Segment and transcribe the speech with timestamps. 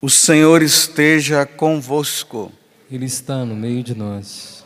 [0.00, 2.52] O Senhor esteja convosco.
[2.88, 4.64] Ele está no meio de nós.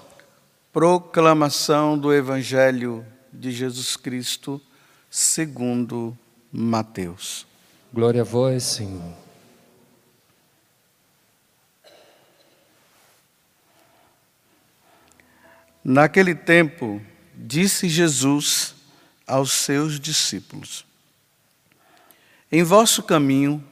[0.71, 4.61] Proclamação do Evangelho de Jesus Cristo,
[5.11, 6.17] segundo
[6.53, 7.47] Mateus.
[7.95, 9.15] Glória a vós, Senhor.
[15.83, 17.01] Naquele tempo,
[17.35, 18.75] disse Jesus
[19.27, 20.85] aos seus discípulos:
[22.51, 23.72] Em vosso caminho,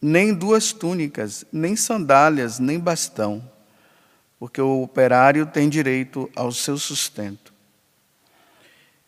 [0.00, 3.42] nem duas túnicas, nem sandálias, nem bastão,
[4.38, 7.52] porque o operário tem direito ao seu sustento.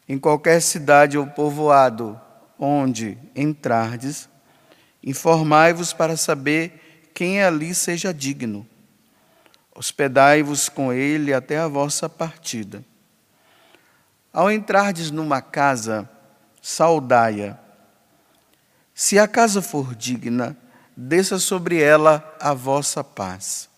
[0.09, 2.19] Em qualquer cidade ou povoado
[2.59, 4.29] onde entrardes,
[5.03, 8.67] informai-vos para saber quem ali seja digno.
[9.75, 12.83] Hospedai-vos com ele até a vossa partida.
[14.33, 16.09] Ao entrardes numa casa,
[16.63, 17.57] saudai-a.
[18.95, 20.57] Se a casa for digna,
[21.01, 23.69] desça sobre ela a vossa paz.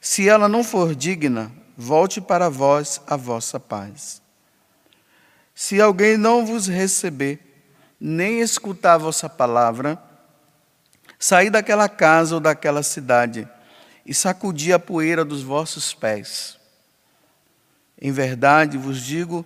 [0.00, 4.22] Se ela não for digna, volte para vós a vossa paz.
[5.52, 7.40] Se alguém não vos receber,
[8.00, 10.00] nem escutar a vossa palavra,
[11.18, 13.48] saí daquela casa ou daquela cidade
[14.04, 16.56] e sacudi a poeira dos vossos pés.
[18.00, 19.44] Em verdade vos digo,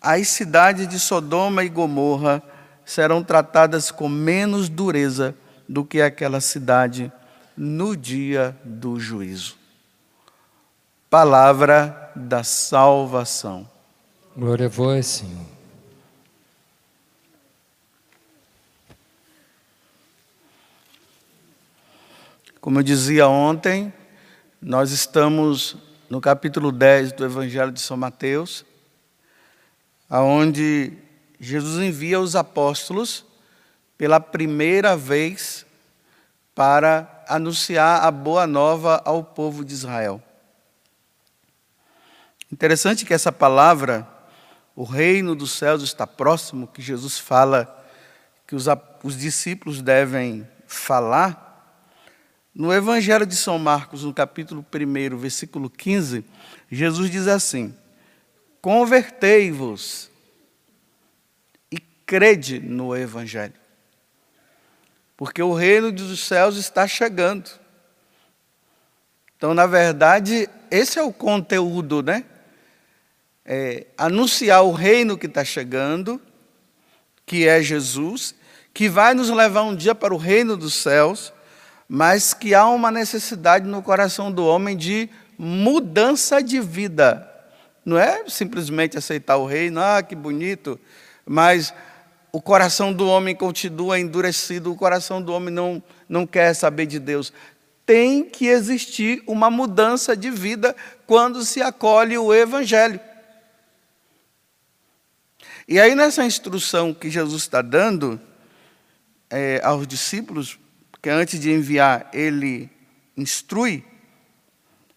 [0.00, 2.42] as cidades de Sodoma e Gomorra
[2.82, 5.36] serão tratadas com menos dureza
[5.70, 7.12] do que aquela cidade
[7.56, 9.56] no dia do juízo.
[11.08, 13.70] Palavra da salvação.
[14.36, 15.46] Glória a vós, Senhor.
[22.60, 23.92] Como eu dizia ontem,
[24.60, 25.76] nós estamos
[26.08, 28.64] no capítulo 10 do Evangelho de São Mateus,
[30.08, 30.94] aonde
[31.38, 33.29] Jesus envia os apóstolos
[34.00, 35.66] pela primeira vez
[36.54, 40.22] para anunciar a boa nova ao povo de Israel.
[42.50, 44.08] Interessante que essa palavra,
[44.74, 47.68] o reino dos céus está próximo, que Jesus fala
[48.46, 48.64] que os,
[49.04, 51.78] os discípulos devem falar.
[52.54, 56.24] No Evangelho de São Marcos, no capítulo 1, versículo 15,
[56.70, 57.76] Jesus diz assim:
[58.62, 60.10] Convertei-vos
[61.70, 63.60] e crede no Evangelho
[65.20, 67.50] porque o reino dos céus está chegando.
[69.36, 72.24] Então, na verdade, esse é o conteúdo, né?
[73.44, 76.18] É, anunciar o reino que está chegando,
[77.26, 78.34] que é Jesus,
[78.72, 81.34] que vai nos levar um dia para o reino dos céus,
[81.86, 87.30] mas que há uma necessidade no coração do homem de mudança de vida.
[87.84, 90.80] Não é simplesmente aceitar o reino, ah, que bonito,
[91.26, 91.74] mas
[92.32, 96.98] o coração do homem continua endurecido, o coração do homem não, não quer saber de
[96.98, 97.32] Deus.
[97.84, 100.76] Tem que existir uma mudança de vida
[101.06, 103.00] quando se acolhe o Evangelho.
[105.66, 108.20] E aí, nessa instrução que Jesus está dando
[109.28, 110.58] é, aos discípulos,
[111.02, 112.70] que antes de enviar, ele
[113.16, 113.84] instrui,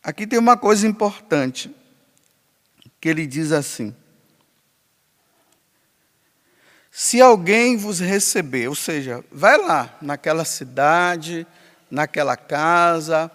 [0.04, 1.74] aqui tem uma coisa importante,
[3.00, 3.96] que ele diz assim:
[6.96, 11.48] se alguém vos receber, ou seja, vai lá naquela cidade,
[11.90, 13.32] naquela casa,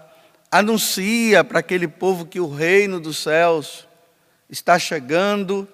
[0.48, 3.88] anuncia para aquele povo que o reino dos céus
[4.48, 5.66] está chegando,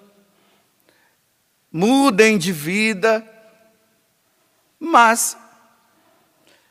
[1.70, 3.22] mudem de vida,
[4.80, 5.36] mas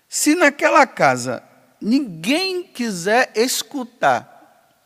[0.09, 1.44] se naquela casa
[1.80, 4.81] ninguém quiser escutar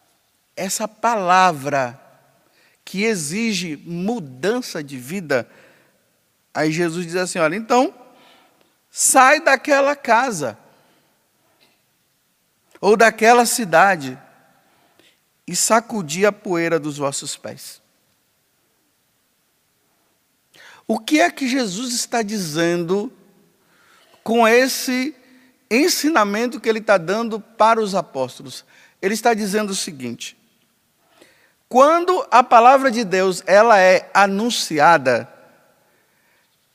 [0.58, 1.98] essa palavra
[2.84, 5.50] que exige mudança de vida,
[6.58, 7.94] Aí Jesus diz assim: olha, então,
[8.90, 10.58] sai daquela casa,
[12.82, 14.18] ou daquela cidade,
[15.46, 17.80] e sacudi a poeira dos vossos pés.
[20.88, 23.14] O que é que Jesus está dizendo
[24.24, 25.16] com esse
[25.70, 28.66] ensinamento que ele está dando para os apóstolos?
[29.00, 30.36] Ele está dizendo o seguinte:
[31.70, 35.37] quando a palavra de Deus ela é anunciada,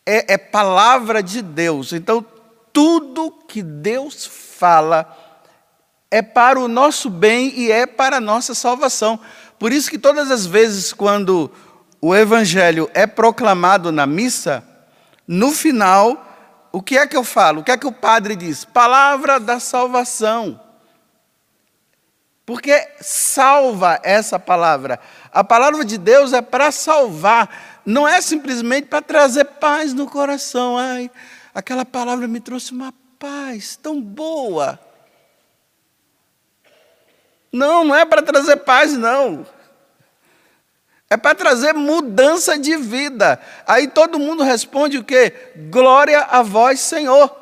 [0.06, 1.93] é, é palavra de Deus.
[1.93, 2.25] Então,
[2.72, 5.19] tudo que Deus fala
[6.10, 9.19] é para o nosso bem e é para a nossa salvação.
[9.58, 11.50] Por isso que todas as vezes quando
[12.00, 14.64] o evangelho é proclamado na missa,
[15.26, 17.60] no final, o que é que eu falo?
[17.60, 18.64] O que é que o padre diz?
[18.64, 20.60] Palavra da salvação.
[22.44, 24.98] Porque salva essa palavra.
[25.32, 30.76] A palavra de Deus é para salvar, não é simplesmente para trazer paz no coração.
[30.76, 31.10] Ai,
[31.54, 34.78] aquela palavra me trouxe uma paz tão boa.
[37.52, 39.46] Não, não é para trazer paz, não.
[41.08, 43.38] É para trazer mudança de vida.
[43.66, 45.52] Aí todo mundo responde o quê?
[45.70, 47.36] Glória a vós, Senhor.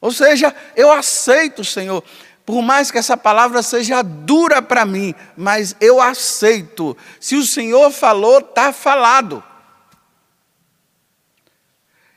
[0.00, 2.02] Ou seja, eu aceito, Senhor.
[2.50, 6.96] Por mais que essa palavra seja dura para mim, mas eu aceito.
[7.20, 9.40] Se o Senhor falou, está falado.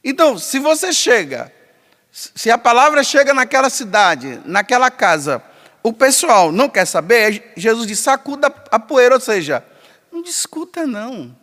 [0.03, 1.53] Então, se você chega
[2.12, 5.39] se a palavra chega naquela cidade, naquela casa,
[5.83, 9.63] o pessoal não quer saber, Jesus diz: sacuda a poeira, ou seja,
[10.12, 11.38] não discuta não.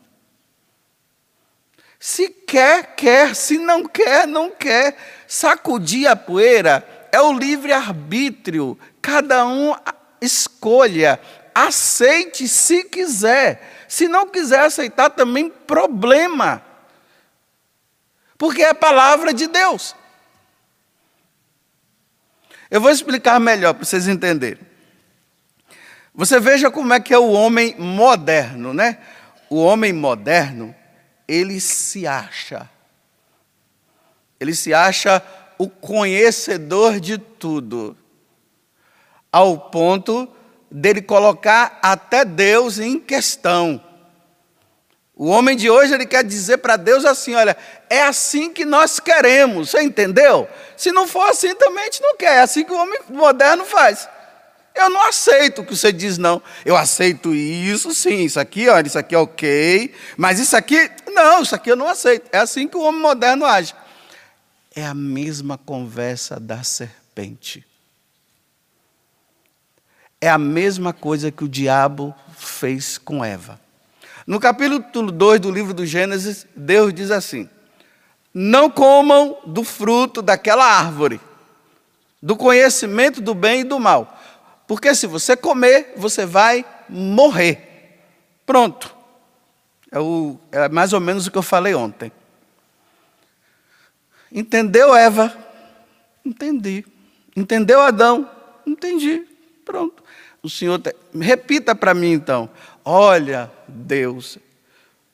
[1.97, 4.97] Se quer, quer, se não quer, não quer.
[5.29, 9.75] Sacudir a poeira é o livre-arbítrio, cada um
[10.21, 11.21] escolha,
[11.55, 13.85] aceite se quiser.
[13.89, 16.63] Se não quiser aceitar, também problema.
[18.39, 19.95] Porque é a palavra de Deus.
[22.71, 24.63] Eu vou explicar melhor para vocês entenderem.
[26.15, 28.99] Você veja como é que é o homem moderno, né?
[29.49, 30.75] O homem moderno,
[31.27, 32.69] ele se acha.
[34.39, 35.23] Ele se acha
[35.61, 37.95] o conhecedor de tudo,
[39.31, 40.27] ao ponto
[40.71, 43.79] dele colocar até Deus em questão.
[45.15, 47.55] O homem de hoje ele quer dizer para Deus assim: olha,
[47.91, 50.49] é assim que nós queremos, você entendeu?
[50.79, 52.37] Se não for assim, também a gente não quer.
[52.37, 54.09] É assim que o homem moderno faz.
[54.75, 56.43] Eu não aceito o que você diz, não.
[56.65, 61.43] Eu aceito isso, sim, isso aqui, olha, isso aqui é ok, mas isso aqui, não,
[61.43, 62.31] isso aqui eu não aceito.
[62.33, 63.75] É assim que o homem moderno age.
[64.75, 67.67] É a mesma conversa da serpente.
[70.21, 73.59] É a mesma coisa que o diabo fez com Eva.
[74.27, 77.49] No capítulo 2 do livro do Gênesis, Deus diz assim:
[78.33, 81.21] Não comam do fruto daquela árvore,
[82.23, 84.21] do conhecimento do bem e do mal,
[84.69, 88.05] porque se você comer, você vai morrer.
[88.47, 88.95] Pronto.
[89.91, 92.13] É, o, é mais ou menos o que eu falei ontem.
[94.33, 95.37] Entendeu, Eva?
[96.25, 96.85] Entendi.
[97.37, 98.29] Entendeu, Adão?
[98.67, 99.27] Entendi.
[99.65, 100.03] Pronto.
[100.43, 100.81] O Senhor.
[101.15, 102.49] Repita para mim então.
[102.85, 104.39] Olha, Deus,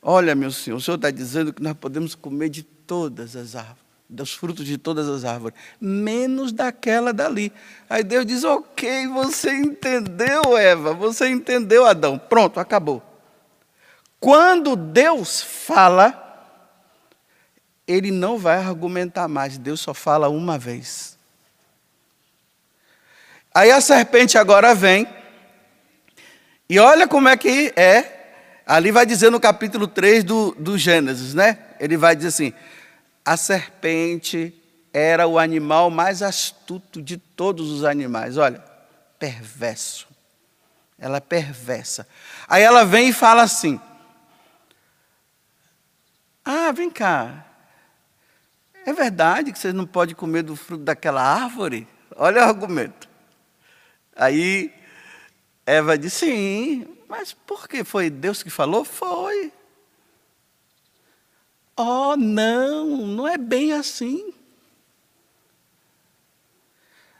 [0.00, 3.82] olha, meu Senhor, o Senhor está dizendo que nós podemos comer de todas as árvores,
[4.08, 7.52] dos frutos de todas as árvores, menos daquela dali.
[7.90, 12.18] Aí Deus diz: Ok, você entendeu, Eva, você entendeu, Adão.
[12.18, 13.02] Pronto, acabou.
[14.20, 16.25] Quando Deus fala,
[17.86, 21.16] ele não vai argumentar mais, Deus só fala uma vez.
[23.54, 25.08] Aí a serpente agora vem
[26.68, 28.12] e olha como é que é.
[28.66, 31.58] Ali vai dizer no capítulo 3 do, do Gênesis, né?
[31.78, 32.52] Ele vai dizer assim:
[33.24, 34.52] a serpente
[34.92, 38.36] era o animal mais astuto de todos os animais.
[38.36, 38.62] Olha,
[39.18, 40.08] perverso.
[40.98, 42.08] Ela é perversa.
[42.48, 43.80] Aí ela vem e fala assim:
[46.44, 47.45] Ah, vem cá.
[48.86, 51.88] É verdade que você não pode comer do fruto daquela árvore?
[52.14, 53.08] Olha o argumento.
[54.14, 54.72] Aí
[55.66, 58.84] Eva disse: Sim, mas por que foi Deus que falou?
[58.84, 59.52] Foi.
[61.76, 64.32] Oh, não, não é bem assim.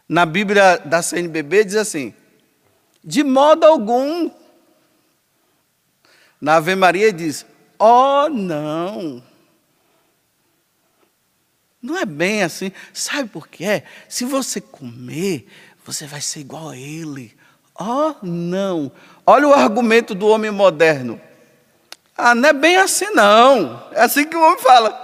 [0.09, 2.15] Na Bíblia da CNBB diz assim:
[3.05, 4.31] de modo algum.
[6.41, 7.45] Na Ave Maria diz:
[7.79, 9.23] oh, não.
[11.87, 12.73] Não é bem assim.
[12.93, 13.85] Sabe por quê?
[14.09, 15.47] Se você comer,
[15.85, 17.37] você vai ser igual a ele.
[17.79, 18.91] Oh, não.
[19.25, 21.21] Olha o argumento do homem moderno.
[22.19, 23.89] Ah, não é bem assim, não.
[23.93, 25.01] É assim que o homem fala.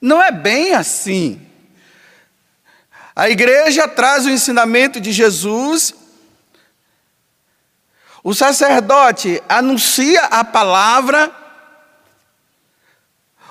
[0.00, 1.44] Não é bem assim.
[3.16, 5.92] A igreja traz o ensinamento de Jesus.
[8.22, 11.37] O sacerdote anuncia a palavra.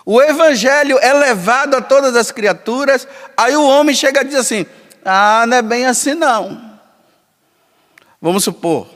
[0.09, 3.05] O evangelho é levado a todas as criaturas.
[3.35, 4.65] Aí o homem chega e diz assim:
[5.03, 6.79] Ah, não é bem assim, não.
[8.21, 8.87] Vamos supor,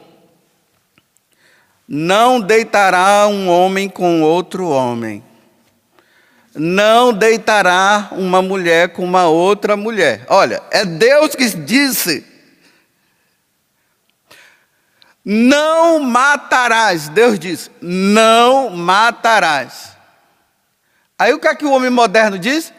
[1.86, 5.22] não deitará um homem com outro homem.
[6.56, 10.25] não deitará uma mulher com uma outra mulher.
[10.30, 12.25] Olha, é Deus que disse.
[15.25, 17.10] Não matarás.
[17.10, 20.00] Deus diz: não matarás.
[21.22, 22.74] Aí o que é que o homem moderno diz?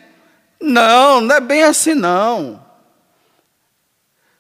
[0.61, 2.61] Não, não é bem assim não.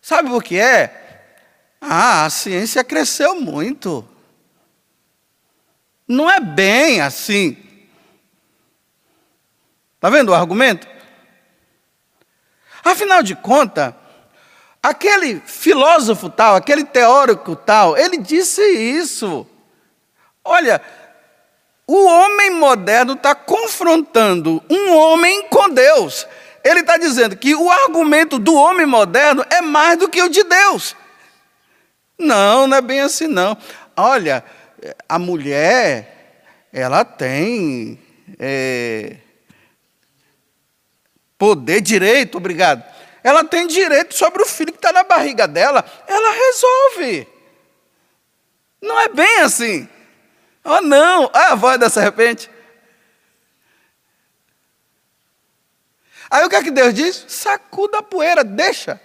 [0.00, 1.36] Sabe o que é?
[1.80, 4.04] Ah, a ciência cresceu muito.
[6.08, 7.56] Não é bem assim.
[9.94, 10.88] Está vendo o argumento?
[12.84, 13.94] Afinal de contas,
[14.82, 19.46] aquele filósofo tal, aquele teórico tal, ele disse isso.
[20.42, 20.82] Olha,
[21.86, 26.26] o homem moderno está confrontando um homem com Deus.
[26.64, 30.44] Ele está dizendo que o argumento do homem moderno é mais do que o de
[30.44, 30.94] Deus.
[32.18, 33.56] Não, não é bem assim não.
[33.96, 34.44] Olha,
[35.08, 37.98] a mulher, ela tem
[38.38, 39.16] é,
[41.36, 42.84] poder, direito, obrigado.
[43.24, 45.84] Ela tem direito sobre o filho que está na barriga dela.
[46.06, 47.28] Ela resolve.
[48.80, 49.88] Não é bem assim.
[50.64, 51.30] Oh, não.
[51.32, 52.50] Ah, a voz da serpente.
[56.30, 57.24] Aí o que é que Deus diz?
[57.28, 59.00] Sacuda a poeira, deixa.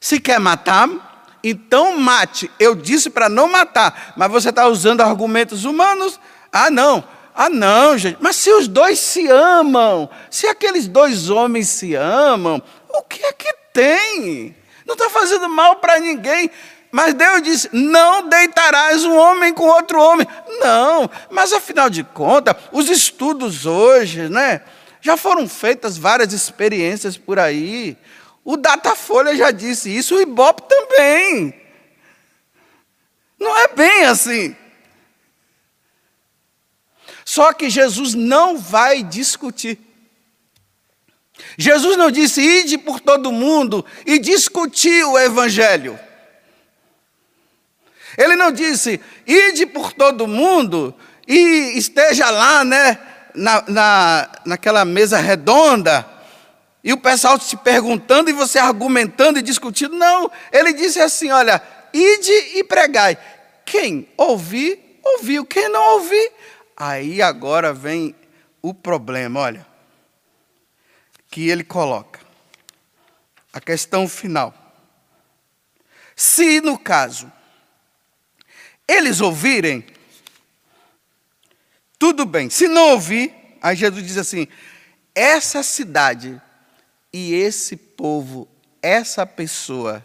[0.00, 2.50] Se quer matar, então mate.
[2.58, 6.20] Eu disse para não matar, mas você está usando argumentos humanos.
[6.52, 7.02] Ah, não.
[7.34, 8.18] Ah, não, gente.
[8.20, 13.32] Mas se os dois se amam, se aqueles dois homens se amam, o que é
[13.32, 14.56] que tem?
[14.84, 16.50] Não está fazendo mal para ninguém.
[16.90, 20.26] Mas Deus disse: não deitarás um homem com outro homem.
[20.60, 24.62] Não, mas afinal de contas, os estudos hoje, né?
[25.00, 27.96] Já foram feitas várias experiências por aí.
[28.44, 31.54] O Datafolha já disse isso, o Ibope também.
[33.38, 34.56] Não é bem assim.
[37.24, 39.78] Só que Jesus não vai discutir.
[41.56, 45.98] Jesus não disse, ide por todo mundo e discutir o Evangelho.
[48.18, 50.94] Ele não disse, ide por todo mundo
[51.26, 52.98] e esteja lá, né,
[53.34, 56.06] na, na, naquela mesa redonda,
[56.84, 59.96] e o pessoal te perguntando e você argumentando e discutindo.
[59.96, 63.16] Não, ele disse assim: olha, ide e pregai.
[63.64, 65.44] Quem ouvir, ouviu.
[65.44, 66.32] Quem não ouvir,
[66.80, 68.14] Aí agora vem
[68.62, 69.66] o problema, olha,
[71.28, 72.20] que ele coloca.
[73.52, 74.54] A questão final.
[76.14, 77.32] Se no caso
[78.88, 79.84] eles ouvirem,
[81.98, 82.48] tudo bem.
[82.48, 84.48] Se não ouvir, aí Jesus diz assim:
[85.14, 86.40] essa cidade
[87.12, 88.48] e esse povo,
[88.80, 90.04] essa pessoa,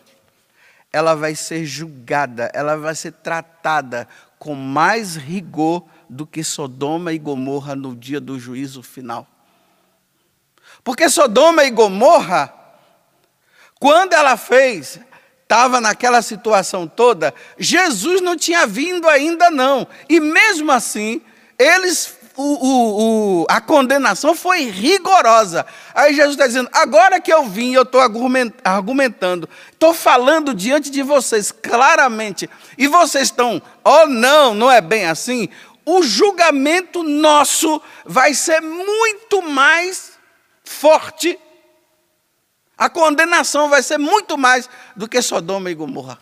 [0.92, 7.18] ela vai ser julgada, ela vai ser tratada com mais rigor do que Sodoma e
[7.18, 9.28] Gomorra no dia do juízo final.
[10.84, 12.54] Porque Sodoma e Gomorra,
[13.80, 15.00] quando ela fez,
[15.54, 19.88] estava naquela situação toda, Jesus não tinha vindo ainda não.
[20.10, 21.22] E mesmo assim,
[21.60, 25.64] eles o, o, o, a condenação foi rigorosa.
[25.94, 31.04] Aí Jesus está dizendo: agora que eu vim, eu estou argumentando, estou falando diante de
[31.04, 35.48] vocês claramente, e vocês estão, oh não, não é bem assim
[35.86, 40.14] o julgamento nosso vai ser muito mais
[40.64, 41.38] forte,
[42.78, 46.20] a condenação vai ser muito mais do que Sodoma e Gomorra.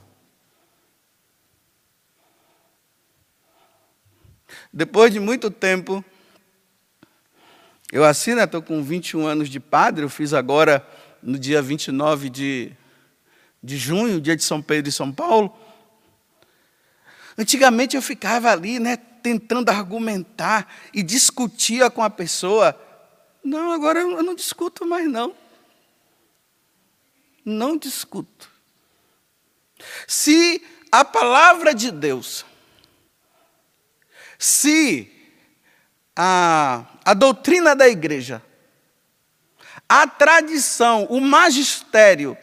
[4.74, 6.04] Depois de muito tempo,
[7.92, 10.86] eu assino, estou com 21 anos de padre, eu fiz agora
[11.22, 12.72] no dia 29 de,
[13.62, 15.54] de junho, dia de São Pedro e São Paulo.
[17.38, 22.80] Antigamente eu ficava ali, né, tentando argumentar e discutia com a pessoa.
[23.44, 25.34] Não, agora eu não discuto mais não.
[27.44, 28.50] Não discuto.
[30.08, 32.46] Se a palavra de Deus,
[34.38, 35.12] se
[36.16, 38.44] a, a doutrina da igreja,
[39.88, 42.38] a tradição, o magistério,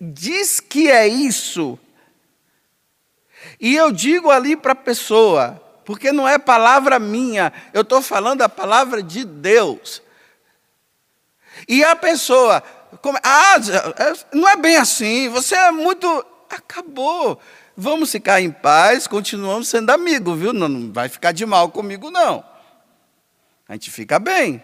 [0.00, 1.78] diz que é isso,
[3.58, 8.42] e eu digo ali para a pessoa, porque não é palavra minha, eu estou falando
[8.42, 10.02] a palavra de Deus.
[11.68, 12.62] E a pessoa,
[13.22, 13.56] ah,
[13.98, 16.06] é, não é bem assim, você é muito.
[16.48, 17.40] Acabou.
[17.76, 20.52] Vamos ficar em paz, continuamos sendo amigos, viu?
[20.52, 22.44] Não, não vai ficar de mal comigo, não.
[23.68, 24.62] A gente fica bem.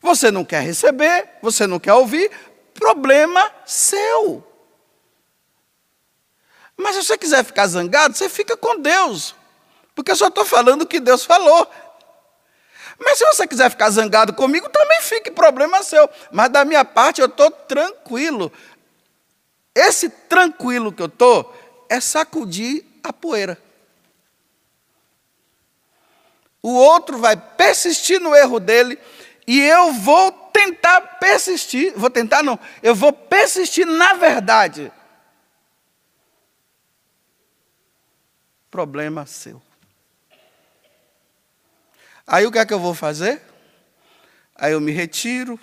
[0.00, 2.30] Você não quer receber, você não quer ouvir,
[2.74, 4.44] problema seu.
[6.76, 9.36] Mas se você quiser ficar zangado, você fica com Deus.
[9.94, 11.70] Porque eu só estou falando o que Deus falou.
[13.02, 16.08] Mas se você quiser ficar zangado comigo, também fique, problema seu.
[16.30, 18.52] Mas da minha parte eu estou tranquilo.
[19.74, 21.54] Esse tranquilo que eu estou
[21.88, 23.58] é sacudir a poeira.
[26.62, 28.98] O outro vai persistir no erro dele
[29.46, 34.92] e eu vou tentar persistir, vou tentar não, eu vou persistir na verdade.
[38.70, 39.60] Problema seu.
[42.26, 43.42] Aí o que é que eu vou fazer?
[44.54, 45.58] Aí eu me retiro,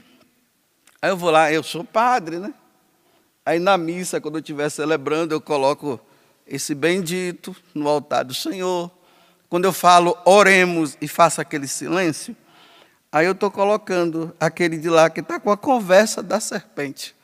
[1.01, 2.53] aí eu vou lá, eu sou padre, né?
[3.45, 5.99] Aí na missa, quando eu estiver celebrando, eu coloco
[6.45, 8.91] esse bendito no altar do Senhor.
[9.47, 12.35] Quando eu falo oremos e faço aquele silêncio,
[13.11, 17.15] aí eu estou colocando aquele de lá que está com a conversa da serpente.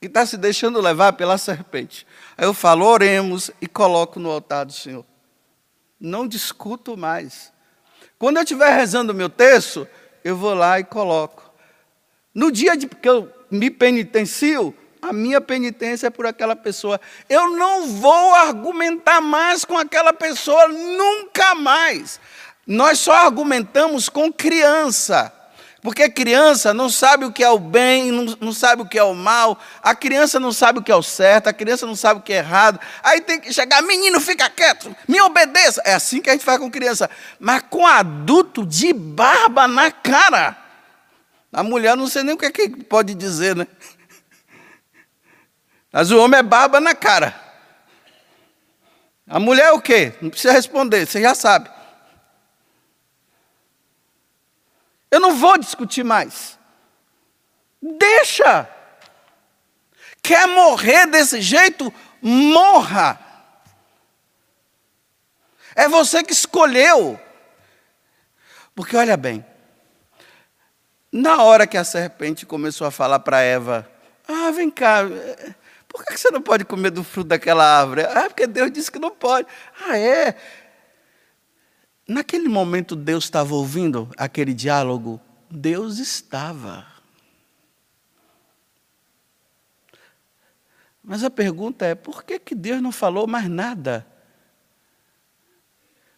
[0.00, 2.06] Que está se deixando levar pela serpente.
[2.38, 5.04] Aí eu falo, oremos e coloco no altar do Senhor.
[6.00, 7.52] Não discuto mais.
[8.18, 9.86] Quando eu estiver rezando o meu texto,
[10.24, 11.50] eu vou lá e coloco.
[12.34, 17.00] No dia de que eu me penitencio, a minha penitência é por aquela pessoa.
[17.28, 22.20] Eu não vou argumentar mais com aquela pessoa, nunca mais.
[22.66, 25.32] Nós só argumentamos com criança.
[25.82, 29.02] Porque criança não sabe o que é o bem, não, não, sabe o que é
[29.02, 32.20] o mal, a criança não sabe o que é o certo, a criança não sabe
[32.20, 32.78] o que é errado.
[33.02, 35.80] Aí tem que chegar, menino, fica quieto, me obedeça.
[35.84, 37.08] É assim que a gente faz com criança.
[37.38, 40.56] Mas com adulto de barba na cara.
[41.50, 43.66] A mulher não sei nem o que, é que pode dizer, né?
[45.90, 47.34] Mas o homem é barba na cara.
[49.26, 50.12] A mulher é o quê?
[50.20, 51.70] Não precisa responder, você já sabe.
[55.10, 56.58] Eu não vou discutir mais.
[57.82, 58.68] Deixa.
[60.22, 61.92] Quer morrer desse jeito?
[62.22, 63.18] Morra.
[65.74, 67.18] É você que escolheu.
[68.74, 69.44] Porque olha bem,
[71.12, 73.90] na hora que a serpente começou a falar para Eva:
[74.28, 75.02] Ah, vem cá,
[75.88, 78.02] por que você não pode comer do fruto daquela árvore?
[78.02, 79.48] Ah, porque Deus disse que não pode.
[79.86, 80.36] Ah, é?
[82.10, 85.20] Naquele momento, Deus estava ouvindo aquele diálogo?
[85.48, 86.84] Deus estava.
[91.04, 94.04] Mas a pergunta é: por que, que Deus não falou mais nada?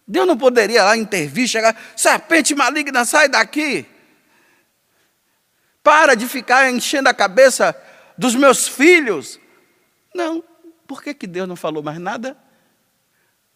[0.08, 3.84] Deus não poderia lá intervir, chegar, serpente maligna, sai daqui.
[5.82, 7.76] Para de ficar enchendo a cabeça
[8.16, 9.38] dos meus filhos.
[10.14, 10.42] Não.
[10.86, 12.34] Por que, que Deus não falou mais nada?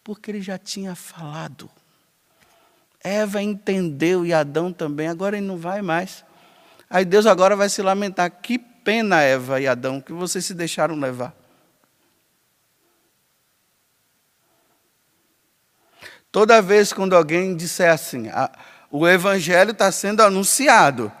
[0.03, 1.67] Porque ele já tinha falado.
[3.03, 6.25] Eva entendeu e Adão também, agora ele não vai mais.
[6.89, 8.29] Aí Deus agora vai se lamentar.
[8.29, 11.35] Que pena, Eva e Adão, que vocês se deixaram levar.
[16.31, 18.51] Toda vez quando alguém disser assim, a,
[18.91, 21.11] o evangelho está sendo anunciado,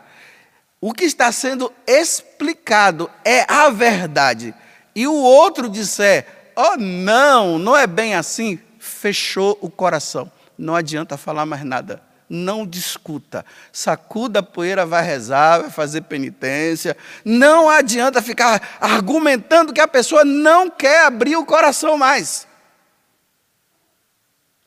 [0.79, 4.53] o que está sendo explicado é a verdade
[4.95, 10.31] e o outro disser, oh não, não é bem assim, fechou o coração.
[10.57, 12.01] Não adianta falar mais nada.
[12.29, 13.45] Não discuta.
[13.71, 16.97] Sacuda a poeira, vai rezar, vai fazer penitência.
[17.23, 22.47] Não adianta ficar argumentando que a pessoa não quer abrir o coração mais.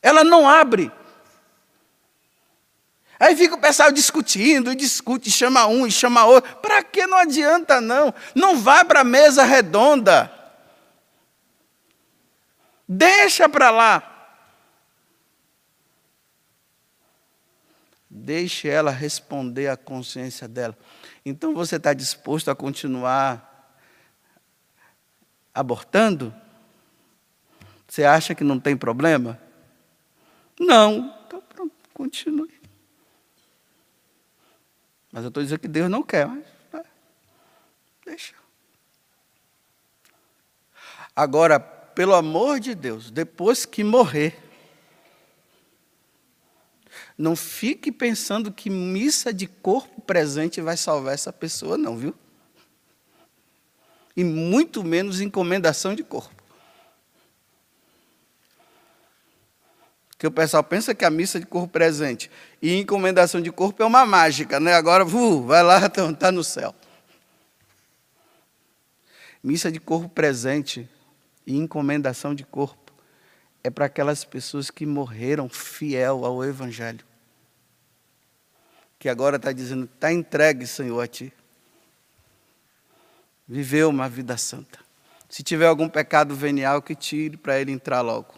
[0.03, 0.90] Ela não abre.
[3.18, 6.57] Aí fica o pessoal discutindo, e discute, chama um, e chama outro.
[6.57, 8.14] Para que não adianta, não?
[8.35, 10.33] Não vai para a mesa redonda.
[12.88, 14.10] Deixa para lá.
[18.11, 20.77] Deixe ela responder à consciência dela.
[21.25, 23.79] Então você está disposto a continuar
[25.55, 26.35] abortando?
[27.87, 29.40] Você acha que não tem problema?
[30.59, 31.14] Não.
[31.27, 32.61] Então pronto, continue.
[35.12, 36.85] Mas eu estou dizendo que Deus não quer, mas é,
[38.05, 38.35] deixa.
[41.14, 44.49] Agora, pelo amor de Deus, depois que morrer,
[47.20, 52.14] não fique pensando que missa de corpo presente vai salvar essa pessoa, não, viu?
[54.16, 56.42] E muito menos encomendação de corpo.
[60.09, 62.30] Porque o pessoal pensa que a missa de corpo presente
[62.61, 64.72] e encomendação de corpo é uma mágica, né?
[64.72, 66.74] Agora, uh, vai lá, está tá no céu.
[69.44, 70.88] Missa de corpo presente
[71.46, 72.94] e encomendação de corpo
[73.62, 77.10] é para aquelas pessoas que morreram fiel ao Evangelho.
[79.00, 81.32] Que agora está dizendo, está entregue, Senhor, a Ti.
[83.48, 84.78] Viveu uma vida santa.
[85.26, 88.34] Se tiver algum pecado venial, que tire para ele entrar logo.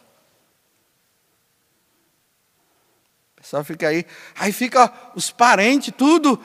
[3.40, 4.06] Só fica aí.
[4.36, 6.40] Aí fica os parentes, tudo.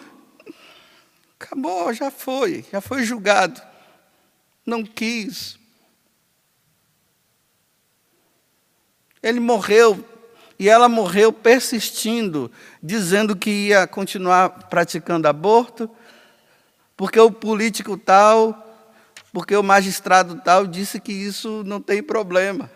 [1.40, 3.62] Acabou, já foi, já foi julgado.
[4.66, 5.60] Não quis.
[9.22, 10.04] Ele morreu
[10.60, 15.90] e ela morreu persistindo, dizendo que ia continuar praticando aborto,
[16.96, 18.64] porque o político tal,
[19.32, 22.72] porque o magistrado tal disse que isso não tem problema.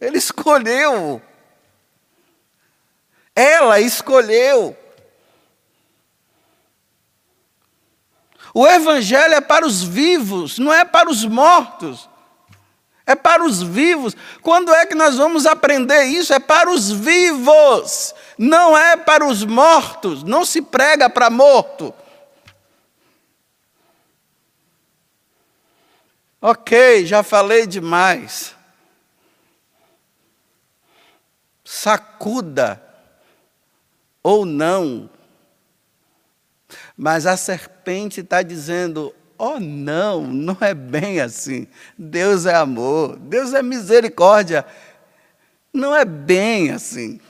[0.00, 1.20] Ele escolheu.
[3.34, 4.76] Ela escolheu.
[8.54, 12.08] O Evangelho é para os vivos, não é para os mortos.
[13.06, 14.16] É para os vivos.
[14.42, 16.34] Quando é que nós vamos aprender isso?
[16.34, 20.24] É para os vivos, não é para os mortos.
[20.24, 21.94] Não se prega para morto.
[26.42, 28.54] Ok, já falei demais.
[31.64, 32.82] Sacuda
[34.22, 35.08] ou não
[36.96, 41.66] mas a serpente está dizendo: oh, não, não é bem assim.
[41.98, 44.64] Deus é amor, Deus é misericórdia.
[45.72, 47.20] Não é bem assim.